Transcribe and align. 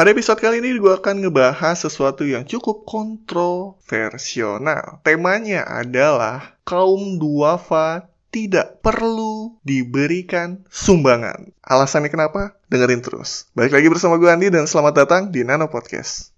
Pada 0.00 0.16
episode 0.16 0.40
kali 0.40 0.64
ini 0.64 0.80
gue 0.80 0.96
akan 0.96 1.20
ngebahas 1.20 1.76
sesuatu 1.76 2.24
yang 2.24 2.48
cukup 2.48 2.88
kontroversial. 2.88 4.56
Temanya 5.04 5.60
adalah 5.68 6.56
kaum 6.64 7.20
duafa 7.20 8.08
tidak 8.32 8.80
perlu 8.80 9.60
diberikan 9.60 10.64
sumbangan. 10.72 11.52
Alasannya 11.60 12.08
kenapa? 12.08 12.56
Dengerin 12.72 13.04
terus. 13.04 13.52
Balik 13.52 13.76
lagi 13.76 13.92
bersama 13.92 14.16
gue 14.16 14.32
Andi 14.32 14.48
dan 14.48 14.64
selamat 14.64 15.04
datang 15.04 15.22
di 15.28 15.44
Nano 15.44 15.68
Podcast. 15.68 16.32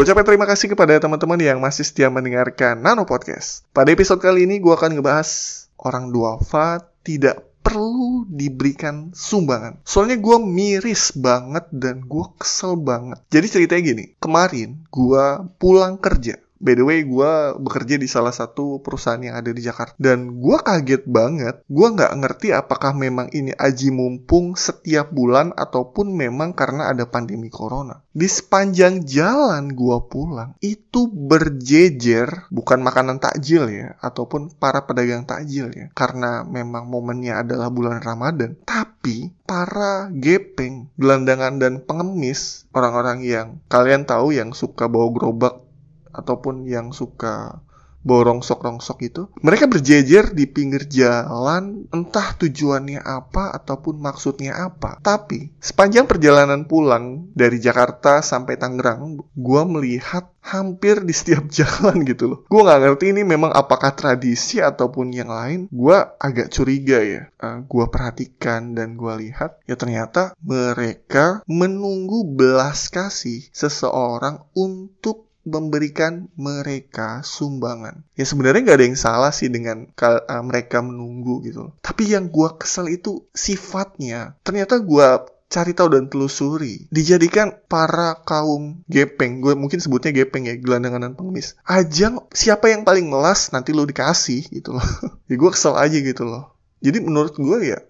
Gue 0.00 0.08
ucapkan 0.08 0.32
terima 0.32 0.48
kasih 0.48 0.72
kepada 0.72 0.96
teman-teman 0.96 1.36
yang 1.36 1.60
masih 1.60 1.84
setia 1.84 2.08
mendengarkan 2.08 2.80
Nano 2.80 3.04
Podcast. 3.04 3.68
Pada 3.68 3.92
episode 3.92 4.16
kali 4.16 4.48
ini 4.48 4.56
gue 4.56 4.72
akan 4.72 4.96
ngebahas 4.96 5.28
orang 5.76 6.08
duafa 6.08 6.88
tidak 7.04 7.44
perlu 7.60 8.24
diberikan 8.24 9.12
sumbangan. 9.12 9.76
Soalnya 9.84 10.16
gue 10.16 10.40
miris 10.40 11.12
banget 11.12 11.68
dan 11.68 12.08
gue 12.08 12.26
kesel 12.40 12.80
banget. 12.80 13.20
Jadi 13.28 13.46
ceritanya 13.52 13.82
gini, 13.92 14.04
kemarin 14.16 14.88
gue 14.88 15.24
pulang 15.60 16.00
kerja. 16.00 16.40
By 16.60 16.76
the 16.76 16.84
way, 16.84 17.08
gue 17.08 17.32
bekerja 17.56 17.96
di 17.96 18.04
salah 18.04 18.36
satu 18.36 18.84
perusahaan 18.84 19.16
yang 19.16 19.32
ada 19.32 19.48
di 19.48 19.64
Jakarta. 19.64 19.96
Dan 19.96 20.44
gue 20.44 20.60
kaget 20.60 21.08
banget, 21.08 21.64
gue 21.64 21.86
nggak 21.88 22.12
ngerti 22.20 22.52
apakah 22.52 22.92
memang 22.92 23.32
ini 23.32 23.56
aji 23.56 23.88
mumpung 23.88 24.60
setiap 24.60 25.08
bulan 25.08 25.56
ataupun 25.56 26.12
memang 26.12 26.52
karena 26.52 26.92
ada 26.92 27.08
pandemi 27.08 27.48
corona. 27.48 28.04
Di 28.12 28.28
sepanjang 28.28 29.08
jalan 29.08 29.72
gue 29.72 29.98
pulang, 30.12 30.52
itu 30.60 31.08
berjejer, 31.08 32.52
bukan 32.52 32.84
makanan 32.84 33.24
takjil 33.24 33.64
ya, 33.72 33.96
ataupun 34.04 34.52
para 34.60 34.84
pedagang 34.84 35.24
takjil 35.24 35.72
ya. 35.72 35.88
Karena 35.96 36.44
memang 36.44 36.84
momennya 36.92 37.40
adalah 37.40 37.72
bulan 37.72 38.04
Ramadan. 38.04 38.60
Tapi 38.68 39.32
para 39.48 40.12
gepeng, 40.12 40.92
gelandangan, 41.00 41.56
dan 41.56 41.80
pengemis, 41.88 42.68
orang-orang 42.76 43.24
yang 43.24 43.48
kalian 43.72 44.04
tahu 44.04 44.36
yang 44.36 44.52
suka 44.52 44.92
bawa 44.92 45.08
gerobak 45.16 45.69
ataupun 46.12 46.66
yang 46.66 46.94
suka 46.94 47.62
borong 48.00 48.40
sok 48.40 48.64
rongsok 48.64 48.98
itu 49.04 49.22
mereka 49.44 49.68
berjejer 49.68 50.32
di 50.32 50.48
pinggir 50.48 50.88
jalan 50.88 51.84
entah 51.92 52.32
tujuannya 52.36 53.00
apa 53.00 53.52
ataupun 53.60 54.00
maksudnya 54.00 54.56
apa. 54.56 54.96
Tapi 55.00 55.52
sepanjang 55.60 56.08
perjalanan 56.08 56.64
pulang 56.64 57.28
dari 57.36 57.60
Jakarta 57.60 58.24
sampai 58.24 58.56
Tangerang 58.56 59.20
gue 59.20 59.62
melihat 59.68 60.32
hampir 60.40 61.04
di 61.04 61.12
setiap 61.12 61.44
jalan 61.56 62.02
gitu 62.08 62.24
loh. 62.26 62.40
Gue 62.48 62.64
nggak 62.64 62.80
ngerti 62.80 63.12
ini 63.12 63.22
memang 63.22 63.52
apakah 63.52 63.92
tradisi 63.92 64.64
ataupun 64.64 65.12
yang 65.12 65.28
lain. 65.28 65.68
Gue 65.68 66.00
agak 66.16 66.48
curiga 66.48 67.04
ya. 67.04 67.28
Uh, 67.36 67.44
eh, 67.44 67.58
gue 67.68 67.84
perhatikan 67.92 68.72
dan 68.72 68.96
gue 68.96 69.12
lihat 69.28 69.60
ya 69.68 69.76
ternyata 69.76 70.32
mereka 70.40 71.44
menunggu 71.44 72.24
belas 72.24 72.88
kasih 72.88 73.44
seseorang 73.52 74.48
untuk 74.56 75.29
memberikan 75.44 76.28
mereka 76.36 77.24
sumbangan. 77.24 78.04
Ya 78.14 78.28
sebenarnya 78.28 78.64
nggak 78.64 78.78
ada 78.78 78.86
yang 78.86 78.98
salah 79.00 79.32
sih 79.32 79.48
dengan 79.48 79.88
uh, 79.96 80.42
mereka 80.44 80.84
menunggu 80.84 81.40
gitu. 81.44 81.72
Tapi 81.80 82.12
yang 82.12 82.28
gue 82.28 82.48
kesel 82.60 82.92
itu 82.92 83.24
sifatnya. 83.32 84.36
Ternyata 84.44 84.78
gue 84.80 85.08
cari 85.50 85.74
tahu 85.74 85.98
dan 85.98 86.06
telusuri 86.06 86.86
dijadikan 86.94 87.50
para 87.66 88.22
kaum 88.22 88.86
gepeng 88.86 89.42
gue 89.42 89.58
mungkin 89.58 89.82
sebutnya 89.82 90.14
gepeng 90.14 90.46
ya 90.46 90.54
gelandangan 90.54 91.10
dan 91.10 91.12
pengemis 91.18 91.58
ajang 91.66 92.22
siapa 92.30 92.70
yang 92.70 92.86
paling 92.86 93.10
melas 93.10 93.50
nanti 93.50 93.74
lo 93.74 93.82
dikasih 93.82 94.46
gitu 94.46 94.78
loh 94.78 94.86
ya 95.28 95.34
gue 95.34 95.50
kesel 95.50 95.74
aja 95.74 95.98
gitu 95.98 96.22
loh 96.22 96.54
jadi 96.78 97.02
menurut 97.02 97.34
gue 97.34 97.66
ya 97.66 97.82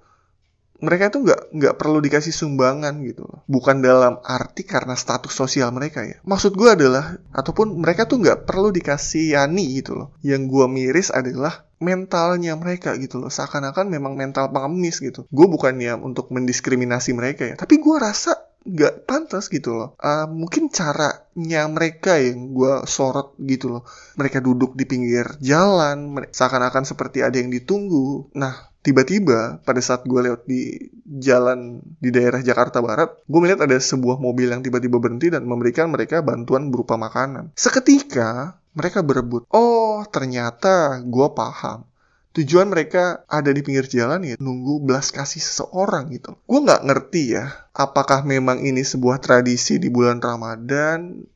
mereka 0.80 1.12
itu 1.12 1.22
nggak 1.24 1.40
nggak 1.52 1.74
perlu 1.76 2.00
dikasih 2.00 2.32
sumbangan 2.32 2.96
gitu 3.04 3.24
loh. 3.28 3.40
Bukan 3.46 3.84
dalam 3.84 4.18
arti 4.24 4.64
karena 4.64 4.96
status 4.96 5.32
sosial 5.32 5.70
mereka 5.70 6.04
ya. 6.04 6.18
Maksud 6.24 6.56
gue 6.56 6.68
adalah 6.72 7.20
ataupun 7.32 7.78
mereka 7.78 8.08
tuh 8.08 8.20
nggak 8.20 8.48
perlu 8.48 8.72
dikasih 8.72 9.36
yani 9.36 9.80
gitu 9.80 9.96
loh. 9.96 10.08
Yang 10.24 10.42
gue 10.48 10.66
miris 10.66 11.08
adalah 11.12 11.68
mentalnya 11.80 12.56
mereka 12.56 12.96
gitu 12.96 13.20
loh. 13.20 13.32
Seakan-akan 13.32 13.88
memang 13.88 14.16
mental 14.16 14.52
pengemis 14.52 15.00
gitu. 15.00 15.24
Gue 15.28 15.46
bukannya 15.48 15.96
untuk 16.00 16.32
mendiskriminasi 16.32 17.12
mereka 17.16 17.48
ya. 17.48 17.54
Tapi 17.56 17.80
gue 17.80 17.96
rasa 17.96 18.50
nggak 18.60 19.08
pantas 19.08 19.48
gitu 19.48 19.72
loh. 19.72 19.96
Uh, 19.96 20.28
mungkin 20.28 20.68
caranya 20.68 21.64
mereka 21.72 22.20
yang 22.20 22.52
gue 22.52 22.84
sorot 22.84 23.36
gitu 23.40 23.72
loh. 23.72 23.82
Mereka 24.20 24.44
duduk 24.44 24.76
di 24.76 24.84
pinggir 24.84 25.40
jalan, 25.40 26.28
seakan-akan 26.28 26.84
seperti 26.84 27.24
ada 27.24 27.40
yang 27.40 27.48
ditunggu. 27.48 28.28
Nah, 28.36 28.69
tiba-tiba 28.80 29.60
pada 29.60 29.80
saat 29.84 30.08
gue 30.08 30.20
lewat 30.20 30.48
di 30.48 30.90
jalan 31.04 31.84
di 32.00 32.08
daerah 32.08 32.40
Jakarta 32.40 32.80
Barat, 32.80 33.12
gue 33.28 33.40
melihat 33.40 33.64
ada 33.68 33.76
sebuah 33.76 34.16
mobil 34.16 34.48
yang 34.48 34.64
tiba-tiba 34.64 34.96
berhenti 34.96 35.28
dan 35.28 35.44
memberikan 35.44 35.92
mereka 35.92 36.24
bantuan 36.24 36.72
berupa 36.72 36.96
makanan. 36.96 37.52
Seketika 37.56 38.56
mereka 38.72 39.04
berebut. 39.04 39.44
Oh, 39.52 40.00
ternyata 40.08 41.02
gue 41.04 41.28
paham. 41.36 41.84
Tujuan 42.30 42.70
mereka 42.70 43.26
ada 43.26 43.50
di 43.50 43.58
pinggir 43.58 43.90
jalan 43.90 44.22
ya 44.22 44.38
nunggu 44.38 44.86
belas 44.86 45.10
kasih 45.10 45.42
seseorang 45.42 46.14
gitu. 46.14 46.38
Gue 46.46 46.62
nggak 46.62 46.86
ngerti 46.86 47.34
ya, 47.34 47.50
apakah 47.74 48.22
memang 48.22 48.62
ini 48.62 48.86
sebuah 48.86 49.18
tradisi 49.18 49.82
di 49.82 49.90
bulan 49.90 50.22
Ramadan 50.22 51.26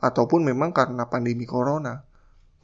ataupun 0.00 0.40
memang 0.40 0.72
karena 0.72 1.04
pandemi 1.12 1.44
corona. 1.44 2.08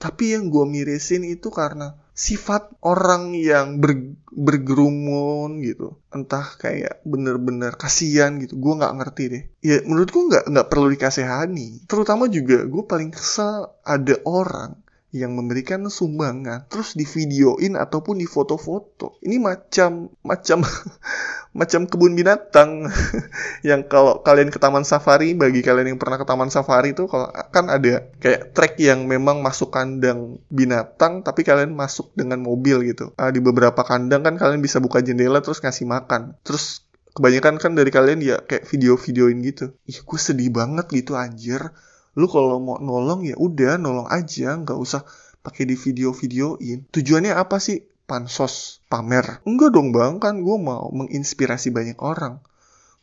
Tapi 0.01 0.33
yang 0.33 0.49
gue 0.49 0.65
mirisin 0.65 1.29
itu 1.29 1.53
karena 1.53 1.93
sifat 2.17 2.73
orang 2.81 3.37
yang 3.37 3.77
ber, 3.77 4.17
bergerumun 4.33 5.61
gitu. 5.61 6.01
Entah 6.09 6.57
kayak 6.57 7.05
bener-bener 7.05 7.77
kasihan 7.77 8.41
gitu. 8.41 8.57
Gue 8.57 8.81
nggak 8.81 8.97
ngerti 8.97 9.25
deh. 9.29 9.43
Ya 9.61 9.85
menurut 9.85 10.09
gue 10.09 10.25
nggak 10.33 10.45
nggak 10.49 10.69
perlu 10.73 10.89
dikasihani. 10.97 11.85
Terutama 11.85 12.33
juga 12.33 12.65
gue 12.65 12.85
paling 12.89 13.13
kesel 13.13 13.69
ada 13.85 14.17
orang 14.25 14.86
yang 15.17 15.33
memberikan 15.33 15.83
sumbangan 15.89 16.69
terus 16.69 16.93
di 16.93 17.09
videoin 17.09 17.75
ataupun 17.75 18.21
di 18.21 18.29
foto-foto 18.29 19.17
ini 19.25 19.41
macam 19.41 20.13
macam 20.21 20.61
macam 21.57 21.89
kebun 21.89 22.13
binatang. 22.13 22.85
Yang 23.69 23.89
kalau 23.89 24.21
kalian 24.21 24.53
ke 24.53 24.61
taman 24.61 24.85
safari 24.85 25.33
bagi 25.33 25.65
kalian 25.65 25.97
yang 25.97 25.99
pernah 25.99 26.21
ke 26.21 26.29
taman 26.29 26.53
safari 26.53 26.93
itu 26.93 27.09
kalau 27.09 27.33
kan 27.33 27.73
ada 27.73 28.13
kayak 28.21 28.53
trek 28.53 28.77
yang 28.77 29.09
memang 29.09 29.41
masuk 29.41 29.73
kandang 29.73 30.39
binatang 30.53 31.25
tapi 31.25 31.43
kalian 31.43 31.73
masuk 31.73 32.13
dengan 32.13 32.45
mobil 32.45 32.85
gitu. 32.85 33.17
Uh, 33.17 33.33
di 33.33 33.41
beberapa 33.41 33.81
kandang 33.83 34.23
kan 34.23 34.37
kalian 34.37 34.61
bisa 34.61 34.79
buka 34.79 35.01
jendela 35.01 35.41
terus 35.41 35.65
ngasih 35.65 35.89
makan. 35.89 36.37
Terus 36.45 36.85
kebanyakan 37.17 37.57
kan 37.57 37.73
dari 37.73 37.89
kalian 37.89 38.21
ya 38.21 38.37
kayak 38.45 38.69
video-videoin 38.69 39.41
gitu. 39.41 39.73
Ih 39.89 40.05
gue 40.05 40.21
sedih 40.21 40.53
banget 40.53 40.93
gitu 40.93 41.17
anjir 41.17 41.73
lu 42.17 42.27
kalau 42.27 42.57
mau 42.59 42.81
nolong 42.81 43.29
ya 43.29 43.37
udah 43.37 43.77
nolong 43.77 44.09
aja 44.09 44.57
nggak 44.57 44.79
usah 44.81 45.05
pakai 45.45 45.69
di 45.69 45.77
video-videoin 45.77 46.89
tujuannya 46.91 47.37
apa 47.37 47.61
sih 47.61 47.85
pansos 48.07 48.81
pamer. 48.87 49.43
Enggak 49.43 49.75
dong 49.75 49.91
bang, 49.91 50.23
kan 50.23 50.41
gue 50.41 50.57
mau 50.57 50.89
menginspirasi 50.95 51.75
banyak 51.75 51.99
orang. 51.99 52.39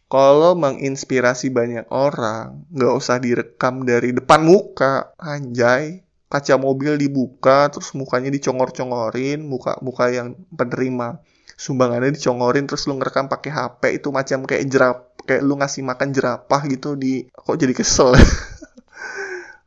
Kalau 0.07 0.56
menginspirasi 0.56 1.52
banyak 1.52 1.91
orang, 1.91 2.63
nggak 2.72 2.94
usah 2.96 3.19
direkam 3.19 3.84
dari 3.84 4.16
depan 4.16 4.41
muka, 4.41 5.12
anjay. 5.19 6.02
Kaca 6.31 6.57
mobil 6.57 6.97
dibuka, 6.97 7.69
terus 7.69 7.94
mukanya 7.94 8.34
dicongor-congorin, 8.34 9.46
muka 9.46 9.78
muka 9.85 10.09
yang 10.09 10.34
penerima 10.50 11.22
sumbangannya 11.53 12.18
dicongorin, 12.18 12.66
terus 12.66 12.90
lu 12.90 12.97
ngerekam 12.97 13.29
pakai 13.29 13.53
HP 13.53 14.02
itu 14.02 14.09
macam 14.09 14.41
kayak 14.41 14.66
jerap, 14.66 15.13
kayak 15.29 15.46
lu 15.46 15.62
ngasih 15.62 15.85
makan 15.85 16.09
jerapah 16.09 16.62
gitu 16.66 16.97
di, 16.97 17.29
kok 17.29 17.53
jadi 17.53 17.78
kesel. 17.78 18.18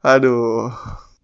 Aduh 0.07 0.71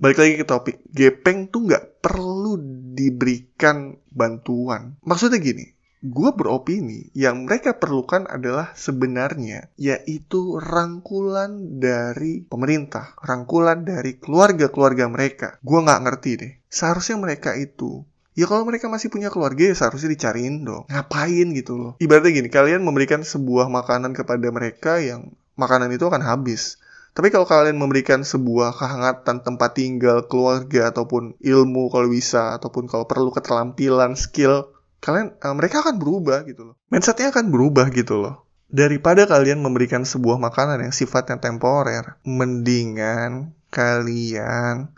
balik 0.03 0.19
lagi 0.19 0.34
ke 0.34 0.43
topik 0.43 0.82
gepeng 0.91 1.47
tuh 1.47 1.70
nggak 1.70 2.03
perlu 2.03 2.59
diberikan 2.91 3.94
bantuan 4.11 4.99
maksudnya 5.06 5.38
gini 5.38 5.70
gue 6.02 6.31
beropini 6.34 7.06
yang 7.14 7.46
mereka 7.46 7.79
perlukan 7.79 8.26
adalah 8.26 8.75
sebenarnya 8.75 9.70
yaitu 9.79 10.58
rangkulan 10.58 11.79
dari 11.79 12.43
pemerintah, 12.43 13.14
rangkulan 13.23 13.87
dari 13.87 14.19
keluarga-keluarga 14.19 15.06
mereka. 15.06 15.49
Gue 15.62 15.79
nggak 15.79 16.02
ngerti 16.02 16.31
deh. 16.43 16.52
Seharusnya 16.67 17.23
mereka 17.23 17.55
itu 17.55 18.02
Ya 18.32 18.49
kalau 18.49 18.64
mereka 18.64 18.88
masih 18.88 19.12
punya 19.12 19.29
keluarga 19.29 19.61
ya 19.61 19.76
seharusnya 19.76 20.08
dicariin 20.08 20.64
dong. 20.64 20.88
Ngapain 20.88 21.52
gitu 21.52 21.76
loh. 21.76 21.93
Ibaratnya 22.00 22.32
gini, 22.32 22.49
kalian 22.49 22.81
memberikan 22.81 23.20
sebuah 23.20 23.69
makanan 23.69 24.17
kepada 24.17 24.49
mereka 24.49 25.05
yang 25.05 25.37
makanan 25.61 25.93
itu 25.93 26.08
akan 26.08 26.25
habis. 26.25 26.81
Tapi 27.12 27.29
kalau 27.29 27.44
kalian 27.44 27.76
memberikan 27.76 28.25
sebuah 28.25 28.73
kehangatan 28.73 29.44
tempat 29.44 29.76
tinggal, 29.76 30.25
keluarga 30.25 30.88
ataupun 30.88 31.37
ilmu 31.44 31.93
kalau 31.93 32.09
bisa 32.09 32.56
ataupun 32.56 32.88
kalau 32.88 33.05
perlu 33.05 33.29
keterampilan, 33.29 34.17
skill, 34.17 34.73
kalian 35.05 35.37
uh, 35.44 35.53
mereka 35.53 35.85
akan 35.85 36.00
berubah 36.00 36.49
gitu 36.49 36.73
loh. 36.73 36.75
Mindsetnya 36.88 37.29
akan 37.29 37.53
berubah 37.53 37.93
gitu 37.93 38.17
loh. 38.17 38.49
Daripada 38.73 39.29
kalian 39.29 39.61
memberikan 39.61 40.09
sebuah 40.09 40.41
makanan 40.41 40.88
yang 40.88 40.97
sifatnya 40.97 41.37
temporer, 41.37 42.17
mendingan 42.25 43.53
kalian 43.69 44.97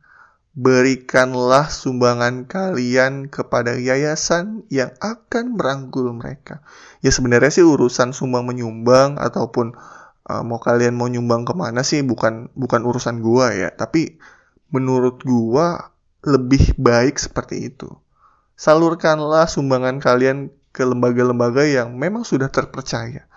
berikanlah 0.54 1.66
sumbangan 1.66 2.46
kalian 2.46 3.26
kepada 3.26 3.74
yayasan 3.74 4.62
yang 4.70 4.94
akan 5.02 5.58
merangkul 5.58 6.14
mereka. 6.14 6.62
Ya 7.02 7.10
sebenarnya 7.10 7.50
sih 7.50 7.66
urusan 7.66 8.14
sumbang 8.14 8.46
menyumbang 8.46 9.18
ataupun 9.18 9.74
uh, 10.28 10.42
mau 10.42 10.60
kalian 10.60 10.96
mau 10.96 11.08
nyumbang 11.08 11.44
ke 11.44 11.52
mana 11.56 11.84
sih 11.84 12.00
bukan 12.04 12.52
bukan 12.56 12.84
urusan 12.84 13.20
gua 13.20 13.52
ya. 13.52 13.68
Tapi 13.72 14.16
menurut 14.72 15.22
gua 15.24 15.94
lebih 16.24 16.76
baik 16.80 17.20
seperti 17.20 17.72
itu. 17.72 17.92
Salurkanlah 18.56 19.50
sumbangan 19.50 19.98
kalian 20.00 20.48
ke 20.74 20.82
lembaga-lembaga 20.82 21.62
yang 21.66 21.94
memang 21.94 22.26
sudah 22.26 22.50
terpercaya. 22.50 23.30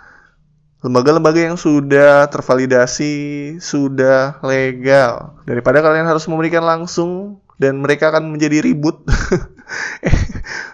Lembaga-lembaga 0.82 1.42
yang 1.42 1.58
sudah 1.58 2.30
tervalidasi, 2.30 3.58
sudah 3.58 4.38
legal. 4.46 5.42
Daripada 5.50 5.82
kalian 5.82 6.06
harus 6.06 6.30
memberikan 6.30 6.62
langsung 6.62 7.42
dan 7.58 7.82
mereka 7.82 8.14
akan 8.14 8.34
menjadi 8.38 8.62
ribut. 8.62 9.02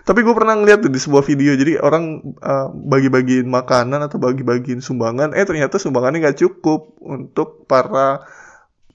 tapi 0.03 0.19
gue 0.19 0.35
pernah 0.35 0.59
ngeliat 0.59 0.83
tuh 0.83 0.91
di 0.91 0.99
sebuah 0.99 1.23
video, 1.23 1.55
jadi 1.55 1.79
orang 1.79 2.35
uh, 2.43 2.67
bagi-bagiin 2.75 3.47
makanan 3.47 4.03
atau 4.03 4.19
bagi-bagiin 4.19 4.83
sumbangan, 4.83 5.31
eh 5.31 5.47
ternyata 5.47 5.79
sumbangannya 5.79 6.27
nggak 6.27 6.43
cukup 6.43 6.99
untuk 6.99 7.63
para 7.71 8.27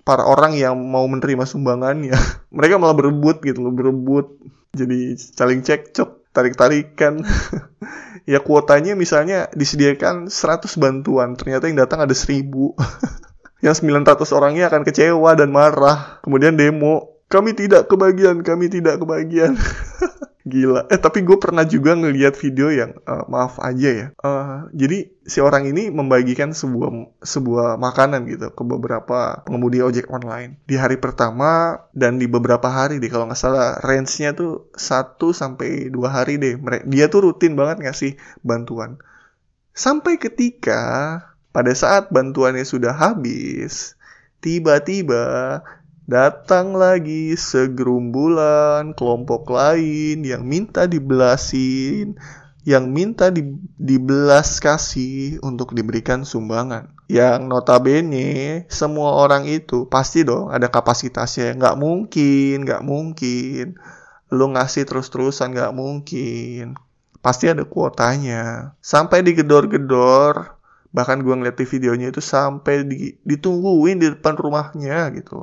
para 0.04 0.28
orang 0.28 0.52
yang 0.56 0.76
mau 0.76 1.08
menerima 1.08 1.48
sumbangannya. 1.48 2.12
mereka 2.56 2.76
malah 2.76 2.92
berebut 2.92 3.40
gitu 3.40 3.64
loh, 3.64 3.72
berebut. 3.72 4.36
Jadi 4.76 5.16
saling 5.16 5.64
cekcok, 5.64 6.28
tarik-tarikan. 6.36 7.24
ya 8.32 8.44
kuotanya 8.44 8.92
misalnya 8.92 9.48
disediakan 9.56 10.28
100 10.28 10.68
bantuan, 10.76 11.40
ternyata 11.40 11.72
yang 11.72 11.80
datang 11.80 12.04
ada 12.04 12.12
1000. 12.12 12.52
yang 13.64 13.72
900 13.72 14.28
orangnya 14.36 14.68
akan 14.68 14.84
kecewa 14.84 15.40
dan 15.40 15.48
marah. 15.56 16.20
Kemudian 16.20 16.60
demo, 16.60 17.16
kami 17.32 17.56
tidak 17.56 17.88
kebagian, 17.88 18.44
kami 18.44 18.68
tidak 18.68 19.00
kebagian. 19.00 19.56
Gila. 20.48 20.88
Eh 20.88 20.96
tapi 20.96 21.20
gue 21.28 21.36
pernah 21.36 21.68
juga 21.68 21.92
ngeliat 21.92 22.32
video 22.40 22.72
yang 22.72 22.96
uh, 23.04 23.28
maaf 23.28 23.60
aja 23.60 23.90
ya. 23.92 24.06
Uh, 24.24 24.64
jadi 24.72 25.12
si 25.28 25.44
orang 25.44 25.68
ini 25.68 25.92
membagikan 25.92 26.56
sebuah 26.56 27.20
sebuah 27.20 27.76
makanan 27.76 28.24
gitu 28.24 28.48
ke 28.56 28.62
beberapa 28.64 29.44
pengemudi 29.44 29.84
ojek 29.84 30.08
online 30.08 30.56
di 30.64 30.80
hari 30.80 30.96
pertama 30.96 31.84
dan 31.92 32.16
di 32.16 32.24
beberapa 32.24 32.72
hari 32.72 32.96
deh 32.96 33.12
kalau 33.12 33.28
nggak 33.28 33.36
salah 33.36 33.76
range-nya 33.84 34.32
tuh 34.32 34.72
1 34.72 35.20
sampai 35.36 35.92
dua 35.92 36.16
hari 36.16 36.40
deh. 36.40 36.56
Dia 36.88 37.12
tuh 37.12 37.28
rutin 37.28 37.52
banget 37.52 37.84
ngasih 37.84 38.16
bantuan. 38.40 38.96
Sampai 39.76 40.16
ketika 40.16 40.82
pada 41.52 41.76
saat 41.76 42.08
bantuannya 42.08 42.64
sudah 42.64 42.96
habis, 42.96 43.98
tiba-tiba 44.40 45.60
Datang 46.08 46.72
lagi 46.72 47.36
segerumbulan 47.36 48.96
kelompok 48.96 49.52
lain 49.52 50.24
yang 50.24 50.40
minta 50.40 50.88
dibelasin, 50.88 52.16
yang 52.64 52.88
minta 52.88 53.28
di, 53.28 53.44
dibelas 53.76 54.56
kasih 54.56 55.36
untuk 55.44 55.76
diberikan 55.76 56.24
sumbangan. 56.24 56.96
Yang 57.12 57.40
notabene 57.52 58.64
semua 58.72 59.20
orang 59.20 59.52
itu 59.52 59.84
pasti 59.84 60.24
dong 60.24 60.48
ada 60.48 60.72
kapasitasnya. 60.72 61.52
Nggak 61.60 61.76
mungkin, 61.76 62.64
nggak 62.64 62.82
mungkin. 62.88 63.76
Lu 64.32 64.48
ngasih 64.56 64.88
terus-terusan 64.88 65.52
nggak 65.52 65.76
mungkin. 65.76 66.80
Pasti 67.20 67.52
ada 67.52 67.68
kuotanya. 67.68 68.72
Sampai 68.80 69.20
digedor-gedor, 69.20 70.56
bahkan 70.90 71.20
gue 71.20 71.34
ngeliat 71.34 71.56
di 71.56 71.66
videonya 71.68 72.08
itu 72.08 72.24
sampai 72.24 72.84
di, 72.88 73.16
ditungguin 73.24 74.00
di 74.00 74.08
depan 74.16 74.34
rumahnya 74.34 75.12
gitu 75.12 75.36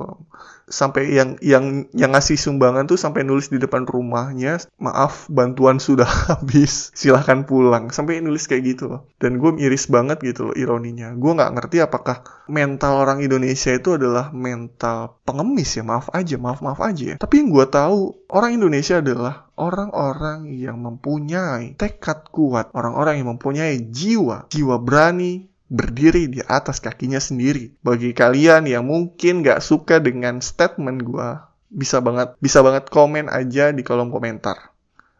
sampai 0.66 1.14
yang 1.14 1.38
yang 1.38 1.86
yang 1.94 2.10
ngasih 2.10 2.34
sumbangan 2.34 2.90
tuh 2.90 2.98
sampai 2.98 3.22
nulis 3.22 3.46
di 3.54 3.62
depan 3.62 3.86
rumahnya 3.86 4.58
maaf 4.82 5.30
bantuan 5.30 5.78
sudah 5.78 6.06
habis 6.30 6.90
silahkan 6.92 7.46
pulang. 7.46 7.94
Sampai 7.94 8.18
nulis 8.18 8.50
kayak 8.50 8.76
gitu 8.76 8.84
loh. 8.90 9.06
Dan 9.22 9.38
gue 9.38 9.54
miris 9.54 9.86
banget 9.86 10.18
gitu 10.26 10.50
loh 10.50 10.54
ironinya. 10.58 11.14
Gue 11.14 11.38
nggak 11.38 11.52
ngerti 11.54 11.76
apakah 11.86 12.26
mental 12.50 13.06
orang 13.06 13.22
Indonesia 13.22 13.70
itu 13.70 13.94
adalah 13.94 14.34
mental 14.34 15.22
pengemis 15.22 15.78
ya. 15.78 15.86
Maaf 15.86 16.10
aja 16.10 16.36
maaf 16.36 16.60
maaf 16.60 16.82
aja 16.82 17.14
ya. 17.14 17.16
Tapi 17.16 17.46
yang 17.46 17.48
gue 17.54 17.66
tahu 17.70 18.26
orang 18.34 18.58
Indonesia 18.58 18.98
adalah 18.98 19.45
orang-orang 19.56 20.52
yang 20.52 20.78
mempunyai 20.80 21.74
tekad 21.80 22.28
kuat 22.28 22.70
orang-orang 22.76 23.20
yang 23.24 23.34
mempunyai 23.36 23.80
jiwa 23.88 24.46
jiwa 24.52 24.76
berani 24.78 25.48
berdiri 25.66 26.30
di 26.30 26.40
atas 26.46 26.78
kakinya 26.78 27.18
sendiri. 27.18 27.74
Bagi 27.82 28.14
kalian 28.14 28.70
yang 28.70 28.86
mungkin 28.86 29.42
gak 29.42 29.62
suka 29.62 29.98
dengan 29.98 30.38
statement 30.38 31.02
gue, 31.02 31.28
bisa 31.70 31.98
banget 31.98 32.38
bisa 32.38 32.62
banget 32.62 32.86
komen 32.88 33.26
aja 33.26 33.74
di 33.74 33.82
kolom 33.82 34.14
komentar. 34.14 34.70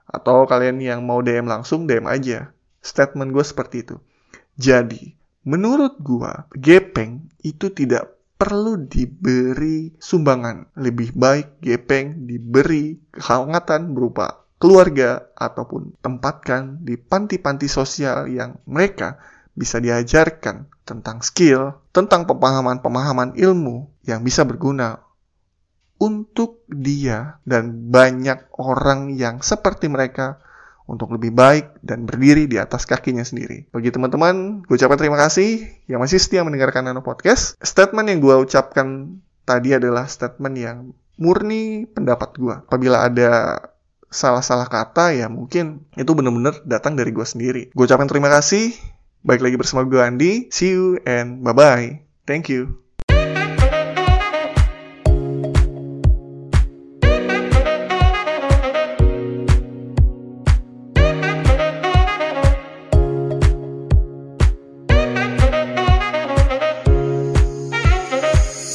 Atau 0.06 0.46
kalian 0.46 0.78
yang 0.78 1.02
mau 1.02 1.18
DM 1.18 1.50
langsung, 1.50 1.90
DM 1.90 2.06
aja. 2.06 2.54
Statement 2.78 3.34
gue 3.34 3.42
seperti 3.42 3.82
itu. 3.82 3.96
Jadi, 4.54 5.18
menurut 5.42 5.98
gue, 5.98 6.30
gepeng 6.54 7.26
itu 7.42 7.68
tidak 7.74 8.15
perlu 8.36 8.86
diberi 8.86 9.96
sumbangan. 9.96 10.76
Lebih 10.76 11.16
baik 11.16 11.60
gepeng 11.64 12.28
diberi 12.28 12.96
kehangatan 13.12 13.96
berupa 13.96 14.46
keluarga 14.56 15.28
ataupun 15.36 16.00
tempatkan 16.00 16.80
di 16.80 16.96
panti-panti 16.96 17.68
sosial 17.68 18.28
yang 18.28 18.56
mereka 18.64 19.20
bisa 19.56 19.80
diajarkan 19.80 20.68
tentang 20.84 21.24
skill, 21.24 21.80
tentang 21.92 22.28
pemahaman-pemahaman 22.28 23.36
ilmu 23.36 23.88
yang 24.04 24.20
bisa 24.20 24.44
berguna 24.44 25.00
untuk 25.96 26.60
dia 26.68 27.40
dan 27.48 27.88
banyak 27.88 28.52
orang 28.60 29.16
yang 29.16 29.40
seperti 29.40 29.88
mereka 29.88 30.44
untuk 30.86 31.12
lebih 31.12 31.34
baik 31.34 31.82
dan 31.82 32.06
berdiri 32.06 32.46
di 32.46 32.56
atas 32.56 32.86
kakinya 32.86 33.26
sendiri. 33.26 33.66
Bagi 33.74 33.90
teman-teman, 33.90 34.62
gue 34.64 34.74
ucapkan 34.74 34.98
terima 34.98 35.18
kasih 35.18 35.66
yang 35.90 35.98
masih 35.98 36.22
setia 36.22 36.46
mendengarkan 36.46 36.86
Nano 36.86 37.02
Podcast. 37.02 37.58
Statement 37.58 38.06
yang 38.06 38.18
gue 38.22 38.34
ucapkan 38.46 39.18
tadi 39.46 39.74
adalah 39.74 40.06
statement 40.06 40.54
yang 40.56 40.78
murni 41.18 41.90
pendapat 41.90 42.38
gue. 42.38 42.54
Apabila 42.70 43.04
ada 43.04 43.60
salah-salah 44.06 44.70
kata, 44.70 45.12
ya 45.12 45.26
mungkin 45.26 45.84
itu 45.98 46.10
benar-benar 46.14 46.62
datang 46.62 46.94
dari 46.94 47.10
gue 47.10 47.26
sendiri. 47.26 47.62
Gue 47.74 47.84
ucapkan 47.84 48.06
terima 48.06 48.30
kasih. 48.30 48.72
Baik 49.26 49.42
lagi 49.42 49.58
bersama 49.58 49.82
gue 49.82 49.98
Andi. 49.98 50.32
See 50.54 50.70
you 50.70 51.02
and 51.02 51.42
bye-bye. 51.42 52.06
Thank 52.30 52.46
you. 52.46 52.85